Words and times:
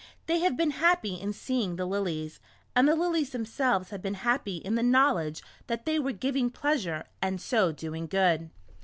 They 0.25 0.39
have 0.39 0.57
been 0.57 0.71
happy 0.71 1.13
in 1.13 1.31
seeing 1.31 1.75
the 1.75 1.85
lilies, 1.85 2.39
and 2.75 2.87
the 2.87 2.95
lilies 2.95 3.29
themselves 3.29 3.91
have 3.91 4.01
been 4.01 4.15
happy 4.15 4.57
in 4.57 4.73
the 4.73 4.81
knowledge 4.81 5.43
that 5.67 5.85
they 5.85 5.99
were 5.99 6.11
giving 6.11 6.49
pleasure, 6.49 7.03
and 7.21 7.39
so 7.39 7.71
doing 7.71 8.07
good." 8.07 8.49